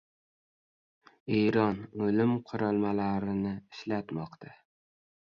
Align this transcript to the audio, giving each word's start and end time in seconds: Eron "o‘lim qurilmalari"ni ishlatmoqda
Eron 1.41 1.75
"o‘lim 2.05 2.33
qurilmalari"ni 2.51 3.51
ishlatmoqda 3.75 4.55